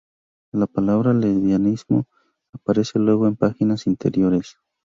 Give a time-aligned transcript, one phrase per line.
[0.51, 2.05] La palabra "Lesbianismo"
[2.53, 4.57] aparece luego en páginas interiores.